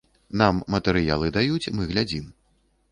[0.41, 2.25] Нам матэрыялы даюць, мы глядзім.